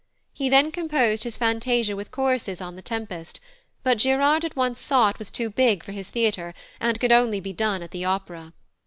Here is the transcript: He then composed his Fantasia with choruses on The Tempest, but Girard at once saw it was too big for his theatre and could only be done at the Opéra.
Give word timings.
He 0.33 0.49
then 0.49 0.71
composed 0.71 1.25
his 1.25 1.37
Fantasia 1.37 1.95
with 1.95 2.09
choruses 2.09 2.59
on 2.59 2.75
The 2.75 2.81
Tempest, 2.81 3.39
but 3.83 3.99
Girard 3.99 4.43
at 4.43 4.55
once 4.55 4.79
saw 4.81 5.09
it 5.09 5.19
was 5.19 5.29
too 5.29 5.51
big 5.51 5.83
for 5.83 5.91
his 5.91 6.09
theatre 6.09 6.55
and 6.79 6.99
could 6.99 7.11
only 7.11 7.39
be 7.39 7.53
done 7.53 7.83
at 7.83 7.91
the 7.91 8.01
Opéra. 8.01 8.51